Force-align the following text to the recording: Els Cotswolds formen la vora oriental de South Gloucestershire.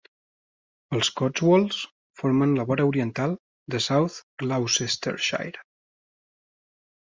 Els 0.99 1.09
Cotswolds 1.19 1.81
formen 2.21 2.55
la 2.61 2.65
vora 2.69 2.87
oriental 2.93 3.37
de 3.75 3.83
South 3.89 4.17
Gloucestershire. 4.45 5.63